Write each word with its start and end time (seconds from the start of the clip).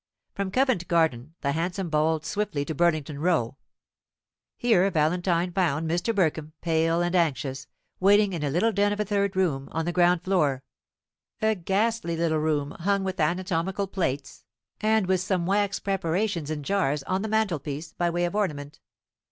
From 0.33 0.49
Covent 0.49 0.87
Garden 0.87 1.35
the 1.41 1.51
hansom 1.51 1.91
bowled 1.91 2.25
swiftly 2.25 2.65
to 2.65 2.73
Burlington 2.73 3.19
Row. 3.19 3.57
Here 4.57 4.89
Valentine 4.89 5.51
found 5.51 5.87
Mr. 5.87 6.11
Burkham, 6.15 6.53
pale 6.59 7.03
and 7.03 7.13
anxious, 7.15 7.67
waiting 7.99 8.33
in 8.33 8.41
a 8.43 8.49
little 8.49 8.71
den 8.71 8.91
of 8.91 8.99
a 8.99 9.05
third 9.05 9.35
room, 9.35 9.69
on 9.71 9.85
the 9.85 9.91
ground 9.91 10.23
floor 10.23 10.63
a 11.39 11.53
ghastly 11.53 12.17
little 12.17 12.39
room, 12.39 12.71
hung 12.79 13.03
with 13.03 13.19
anatomical 13.19 13.85
plates, 13.85 14.43
and 14.79 15.05
with 15.05 15.21
some 15.21 15.45
wax 15.45 15.79
preparations 15.79 16.49
in 16.49 16.63
jars, 16.63 17.03
on 17.03 17.21
the 17.21 17.29
mantelpiece, 17.29 17.93
by 17.93 18.09
way 18.09 18.25
of 18.25 18.33
ornament. 18.35 18.79